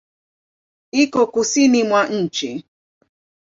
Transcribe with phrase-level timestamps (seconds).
[1.01, 2.49] Iko kusini mwa nchi.